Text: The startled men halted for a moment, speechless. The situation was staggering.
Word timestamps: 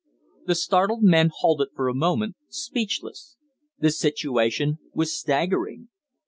The 0.47 0.55
startled 0.55 1.03
men 1.03 1.29
halted 1.31 1.67
for 1.75 1.87
a 1.87 1.93
moment, 1.93 2.35
speechless. 2.49 3.37
The 3.77 3.91
situation 3.91 4.79
was 4.95 5.15
staggering. 5.15 5.89